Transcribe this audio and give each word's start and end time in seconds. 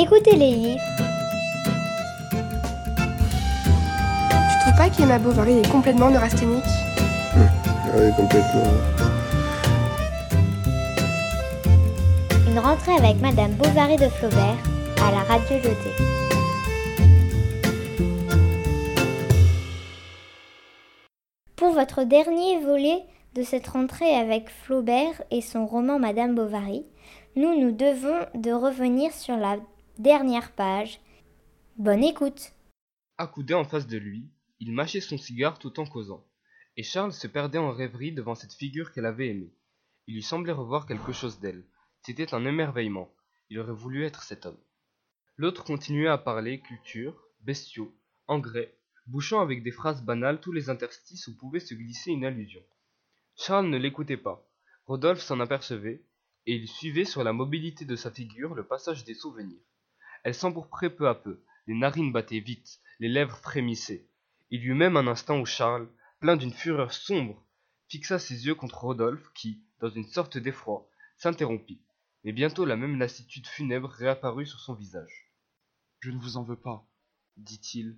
écoutez 0.00 0.36
les 0.36 0.52
livres. 0.52 0.84
Tu 4.52 4.58
trouves 4.60 4.76
pas 4.76 4.88
qu'Emma 4.90 5.18
Bovary 5.18 5.58
est 5.58 5.70
complètement 5.70 6.08
neurasthénique 6.08 6.62
Oui, 7.34 8.12
complètement. 8.16 8.62
Une 12.48 12.58
rentrée 12.60 12.92
avec 12.92 13.20
Madame 13.20 13.52
Bovary 13.52 13.96
de 13.96 14.08
Flaubert 14.08 14.56
à 15.04 15.10
la 15.10 15.22
radio 15.24 15.56
Lyoté. 15.56 15.90
Pour 21.56 21.72
votre 21.72 22.04
dernier 22.04 22.60
volet 22.60 23.02
de 23.34 23.42
cette 23.42 23.66
rentrée 23.66 24.14
avec 24.14 24.48
Flaubert 24.48 25.22
et 25.32 25.40
son 25.40 25.66
roman 25.66 25.98
Madame 25.98 26.36
Bovary, 26.36 26.86
nous 27.34 27.58
nous 27.60 27.72
devons 27.72 28.18
de 28.34 28.52
revenir 28.52 29.12
sur 29.12 29.36
la 29.36 29.56
dernière 29.98 30.52
page. 30.52 31.00
Bonne 31.76 32.04
écoute. 32.04 32.52
Accoudé 33.16 33.54
en 33.54 33.64
face 33.64 33.88
de 33.88 33.98
lui, 33.98 34.30
il 34.60 34.72
mâchait 34.72 35.00
son 35.00 35.18
cigare 35.18 35.58
tout 35.58 35.80
en 35.80 35.86
causant, 35.86 36.24
et 36.76 36.84
Charles 36.84 37.12
se 37.12 37.26
perdait 37.26 37.58
en 37.58 37.72
rêverie 37.72 38.12
devant 38.12 38.36
cette 38.36 38.52
figure 38.52 38.92
qu'elle 38.92 39.06
avait 39.06 39.30
aimée. 39.30 39.52
Il 40.06 40.14
lui 40.14 40.22
semblait 40.22 40.52
revoir 40.52 40.86
quelque 40.86 41.10
chose 41.10 41.40
d'elle. 41.40 41.64
C'était 42.02 42.32
un 42.32 42.44
émerveillement. 42.44 43.12
Il 43.50 43.58
aurait 43.58 43.72
voulu 43.72 44.04
être 44.04 44.22
cet 44.22 44.46
homme. 44.46 44.60
L'autre 45.36 45.64
continuait 45.64 46.06
à 46.06 46.16
parler 46.16 46.60
culture, 46.60 47.20
bestiaux, 47.40 47.92
engrais, 48.28 48.78
bouchant 49.08 49.40
avec 49.40 49.64
des 49.64 49.72
phrases 49.72 50.04
banales 50.04 50.40
tous 50.40 50.52
les 50.52 50.70
interstices 50.70 51.26
où 51.26 51.36
pouvait 51.36 51.58
se 51.58 51.74
glisser 51.74 52.12
une 52.12 52.24
allusion. 52.24 52.62
Charles 53.34 53.68
ne 53.68 53.78
l'écoutait 53.78 54.16
pas. 54.16 54.48
Rodolphe 54.86 55.22
s'en 55.22 55.40
apercevait, 55.40 56.04
et 56.46 56.54
il 56.54 56.68
suivait 56.68 57.04
sur 57.04 57.24
la 57.24 57.32
mobilité 57.32 57.84
de 57.84 57.96
sa 57.96 58.12
figure 58.12 58.54
le 58.54 58.64
passage 58.64 59.04
des 59.04 59.14
souvenirs. 59.14 59.58
Elle 60.24 60.34
s'empourprait 60.34 60.90
peu 60.90 61.08
à 61.08 61.14
peu, 61.14 61.42
les 61.66 61.74
narines 61.74 62.12
battaient 62.12 62.40
vite, 62.40 62.80
les 63.00 63.08
lèvres 63.08 63.36
frémissaient. 63.38 64.06
Il 64.50 64.62
y 64.62 64.66
eut 64.66 64.74
même 64.74 64.96
un 64.96 65.06
instant 65.06 65.38
où 65.38 65.46
Charles, 65.46 65.88
plein 66.20 66.36
d'une 66.36 66.52
fureur 66.52 66.92
sombre, 66.92 67.44
fixa 67.88 68.18
ses 68.18 68.46
yeux 68.46 68.54
contre 68.54 68.84
Rodolphe 68.84 69.30
qui, 69.34 69.62
dans 69.80 69.90
une 69.90 70.06
sorte 70.06 70.38
d'effroi, 70.38 70.88
s'interrompit. 71.16 71.80
Mais 72.24 72.32
bientôt 72.32 72.64
la 72.64 72.76
même 72.76 72.98
lassitude 72.98 73.46
funèbre 73.46 73.90
réapparut 73.90 74.46
sur 74.46 74.60
son 74.60 74.74
visage. 74.74 75.30
Je 76.00 76.10
ne 76.10 76.18
vous 76.18 76.36
en 76.36 76.42
veux 76.42 76.56
pas, 76.56 76.86
dit-il. 77.36 77.96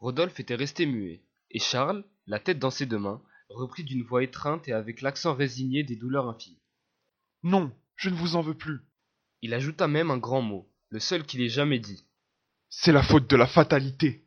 Rodolphe 0.00 0.40
était 0.40 0.54
resté 0.54 0.86
muet, 0.86 1.22
et 1.50 1.58
Charles, 1.58 2.04
la 2.26 2.38
tête 2.38 2.58
dans 2.58 2.70
ses 2.70 2.86
deux 2.86 2.98
mains, 2.98 3.22
reprit 3.48 3.84
d'une 3.84 4.02
voix 4.02 4.22
étreinte 4.22 4.68
et 4.68 4.72
avec 4.72 5.00
l'accent 5.00 5.34
résigné 5.34 5.82
des 5.82 5.96
douleurs 5.96 6.28
infinies. 6.28 6.60
Non, 7.42 7.72
je 7.96 8.10
ne 8.10 8.16
vous 8.16 8.36
en 8.36 8.42
veux 8.42 8.56
plus. 8.56 8.80
Il 9.42 9.54
ajouta 9.54 9.88
même 9.88 10.10
un 10.10 10.18
grand 10.18 10.42
mot, 10.42 10.67
le 10.90 11.00
seul 11.00 11.24
qu'il 11.24 11.42
ait 11.42 11.48
jamais 11.48 11.78
dit. 11.78 12.04
C'est 12.70 12.92
la 12.92 13.02
faute 13.02 13.28
de 13.28 13.36
la 13.36 13.46
fatalité. 13.46 14.24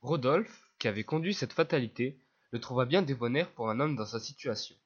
Rodolphe, 0.00 0.70
qui 0.78 0.88
avait 0.88 1.04
conduit 1.04 1.34
cette 1.34 1.52
fatalité, 1.52 2.18
le 2.50 2.60
trouva 2.60 2.84
bien 2.84 3.02
débonnaire 3.02 3.50
pour 3.52 3.70
un 3.70 3.80
homme 3.80 3.96
dans 3.96 4.06
sa 4.06 4.20
situation, 4.20 4.76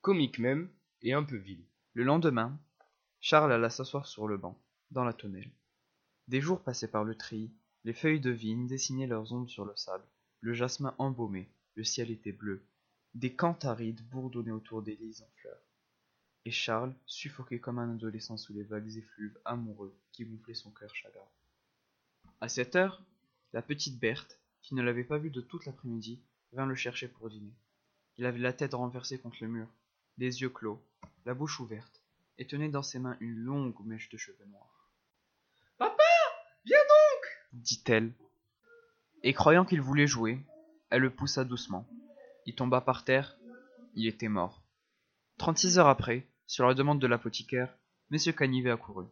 comique 0.00 0.38
même, 0.38 0.70
et 1.02 1.12
un 1.12 1.22
peu 1.22 1.36
vil. 1.36 1.64
Le 1.94 2.04
lendemain, 2.04 2.58
Charles 3.20 3.52
alla 3.52 3.68
s'asseoir 3.68 4.06
sur 4.06 4.26
le 4.26 4.38
banc, 4.38 4.58
dans 4.90 5.04
la 5.04 5.12
tonnelle. 5.12 5.50
Des 6.28 6.40
jours 6.40 6.62
passaient 6.62 6.90
par 6.90 7.04
le 7.04 7.14
treillis, 7.14 7.52
les 7.84 7.92
feuilles 7.92 8.20
de 8.20 8.30
vigne 8.30 8.66
dessinaient 8.66 9.06
leurs 9.06 9.32
ombres 9.32 9.50
sur 9.50 9.64
le 9.64 9.76
sable, 9.76 10.04
le 10.40 10.54
jasmin 10.54 10.94
embaumé, 10.98 11.50
le 11.74 11.84
ciel 11.84 12.10
était 12.10 12.32
bleu, 12.32 12.62
des 13.14 13.34
cantharides 13.34 14.06
bourdonnaient 14.08 14.50
autour 14.50 14.82
des 14.82 14.96
lys 14.96 15.22
en 15.22 15.28
fleurs. 15.36 15.69
Et 16.46 16.50
Charles, 16.50 16.94
suffoqué 17.06 17.60
comme 17.60 17.78
un 17.78 17.94
adolescent 17.94 18.36
sous 18.36 18.54
les 18.54 18.62
vagues 18.62 18.96
effluves 18.96 19.38
amoureux 19.44 19.94
qui 20.12 20.24
gonflaient 20.24 20.54
son 20.54 20.70
cœur 20.70 20.94
chagrin. 20.94 21.28
À 22.40 22.48
cette 22.48 22.76
heure, 22.76 23.02
la 23.52 23.62
petite 23.62 23.98
Berthe, 23.98 24.40
qui 24.62 24.74
ne 24.74 24.82
l'avait 24.82 25.04
pas 25.04 25.18
vu 25.18 25.30
de 25.30 25.40
toute 25.40 25.66
l'après-midi, 25.66 26.22
vint 26.52 26.66
le 26.66 26.74
chercher 26.74 27.08
pour 27.08 27.28
dîner. 27.28 27.54
Il 28.16 28.26
avait 28.26 28.38
la 28.38 28.52
tête 28.52 28.74
renversée 28.74 29.18
contre 29.18 29.38
le 29.40 29.48
mur, 29.48 29.68
les 30.18 30.40
yeux 30.40 30.48
clos, 30.50 30.82
la 31.26 31.34
bouche 31.34 31.60
ouverte, 31.60 32.02
et 32.38 32.46
tenait 32.46 32.68
dans 32.68 32.82
ses 32.82 32.98
mains 32.98 33.16
une 33.20 33.36
longue 33.36 33.78
mèche 33.84 34.08
de 34.08 34.16
cheveux 34.16 34.46
noirs. 34.46 34.90
Papa 35.78 36.02
Viens 36.64 36.78
donc 36.78 37.62
dit-elle. 37.62 38.12
Et 39.22 39.32
croyant 39.32 39.64
qu'il 39.64 39.80
voulait 39.80 40.06
jouer, 40.06 40.38
elle 40.90 41.02
le 41.02 41.10
poussa 41.10 41.44
doucement. 41.44 41.86
Il 42.46 42.54
tomba 42.54 42.80
par 42.80 43.04
terre, 43.04 43.38
il 43.94 44.06
était 44.06 44.28
mort. 44.28 44.59
Trente-six 45.40 45.78
heures 45.78 45.88
après, 45.88 46.26
sur 46.46 46.66
la 46.66 46.74
demande 46.74 47.00
de 47.00 47.06
l'apothicaire, 47.06 47.74
M. 48.12 48.18
Canivet 48.34 48.72
accourut. 48.72 49.06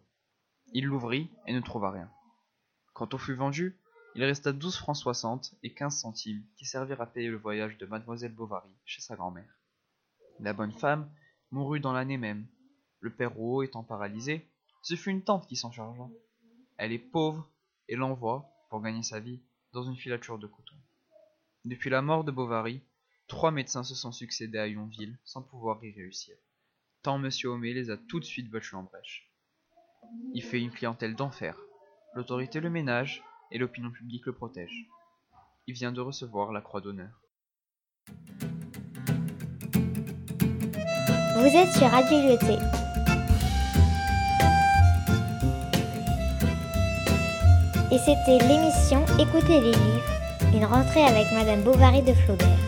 Il 0.74 0.84
l'ouvrit 0.84 1.30
et 1.46 1.54
ne 1.54 1.60
trouva 1.60 1.90
rien. 1.90 2.10
Quand 2.92 3.14
on 3.14 3.18
fut 3.18 3.32
vendu, 3.32 3.80
il 4.14 4.22
resta 4.22 4.52
douze 4.52 4.76
francs 4.76 4.98
soixante 4.98 5.54
et 5.62 5.72
quinze 5.72 5.98
centimes 5.98 6.44
qui 6.58 6.66
servirent 6.66 7.00
à 7.00 7.06
payer 7.06 7.28
le 7.28 7.38
voyage 7.38 7.78
de 7.78 7.86
mademoiselle 7.86 8.34
Bovary 8.34 8.68
chez 8.84 9.00
sa 9.00 9.16
grand-mère. 9.16 9.48
La 10.38 10.52
bonne 10.52 10.74
femme 10.74 11.10
mourut 11.50 11.80
dans 11.80 11.94
l'année 11.94 12.18
même. 12.18 12.46
Le 13.00 13.08
père 13.08 13.32
Rouault 13.32 13.62
étant 13.62 13.82
paralysé, 13.82 14.46
ce 14.82 14.96
fut 14.96 15.08
une 15.08 15.24
tante 15.24 15.46
qui 15.46 15.56
s'en 15.56 15.72
chargea. 15.72 16.10
Elle 16.76 16.92
est 16.92 16.98
pauvre 16.98 17.48
et 17.88 17.96
l'envoie, 17.96 18.50
pour 18.68 18.82
gagner 18.82 19.02
sa 19.02 19.18
vie, 19.18 19.40
dans 19.72 19.84
une 19.84 19.96
filature 19.96 20.38
de 20.38 20.46
coton. 20.46 20.76
Depuis 21.64 21.88
la 21.88 22.02
mort 22.02 22.22
de 22.22 22.32
Bovary, 22.32 22.82
trois 23.28 23.50
médecins 23.50 23.84
se 23.84 23.94
sont 23.94 24.10
succédés 24.10 24.58
à 24.58 24.66
Yonville 24.66 25.18
sans 25.24 25.42
pouvoir 25.42 25.84
y 25.84 25.92
réussir. 25.92 26.36
Tant 27.02 27.22
M. 27.22 27.30
Homais 27.44 27.74
les 27.74 27.90
a 27.90 27.96
tout 27.96 28.18
de 28.18 28.24
suite 28.24 28.50
battus 28.50 28.74
en 28.74 28.82
brèche. 28.82 29.30
Il 30.34 30.42
fait 30.42 30.60
une 30.60 30.70
clientèle 30.70 31.14
d'enfer. 31.14 31.56
L'autorité 32.14 32.60
le 32.60 32.70
ménage 32.70 33.22
et 33.50 33.58
l'opinion 33.58 33.90
publique 33.90 34.26
le 34.26 34.32
protège. 34.32 34.86
Il 35.66 35.74
vient 35.74 35.92
de 35.92 36.00
recevoir 36.00 36.50
la 36.52 36.62
croix 36.62 36.80
d'honneur. 36.80 37.20
Vous 41.36 41.46
êtes 41.46 41.72
sur 41.72 41.88
Radio. 41.88 42.18
Et 47.90 47.98
c'était 47.98 48.38
l'émission 48.46 49.04
Écoutez 49.18 49.60
les 49.60 49.72
livres, 49.72 50.54
une 50.54 50.64
rentrée 50.64 51.04
avec 51.04 51.30
Madame 51.32 51.62
Bovary 51.62 52.02
de 52.02 52.12
Flaubert. 52.12 52.67